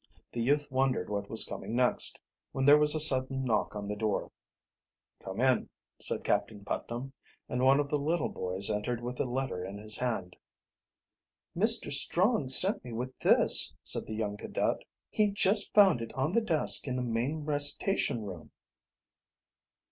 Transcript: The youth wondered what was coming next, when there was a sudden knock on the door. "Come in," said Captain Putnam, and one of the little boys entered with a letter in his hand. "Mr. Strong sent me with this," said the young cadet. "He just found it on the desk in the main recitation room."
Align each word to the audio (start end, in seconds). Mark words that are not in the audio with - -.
The 0.31 0.41
youth 0.41 0.67
wondered 0.71 1.11
what 1.11 1.29
was 1.29 1.45
coming 1.45 1.75
next, 1.75 2.19
when 2.53 2.65
there 2.65 2.79
was 2.79 2.95
a 2.95 2.99
sudden 2.99 3.45
knock 3.45 3.75
on 3.75 3.87
the 3.87 3.95
door. 3.95 4.31
"Come 5.23 5.39
in," 5.39 5.69
said 5.99 6.23
Captain 6.23 6.65
Putnam, 6.65 7.13
and 7.47 7.61
one 7.63 7.79
of 7.79 7.87
the 7.87 7.99
little 7.99 8.27
boys 8.29 8.71
entered 8.71 8.99
with 8.99 9.19
a 9.19 9.25
letter 9.25 9.63
in 9.63 9.77
his 9.77 9.99
hand. 9.99 10.35
"Mr. 11.55 11.93
Strong 11.93 12.49
sent 12.49 12.83
me 12.83 12.93
with 12.93 13.15
this," 13.19 13.75
said 13.83 14.07
the 14.07 14.15
young 14.15 14.37
cadet. 14.37 14.83
"He 15.11 15.29
just 15.29 15.71
found 15.71 16.01
it 16.01 16.11
on 16.13 16.31
the 16.31 16.41
desk 16.41 16.87
in 16.87 16.95
the 16.95 17.03
main 17.03 17.45
recitation 17.45 18.23
room." 18.25 18.49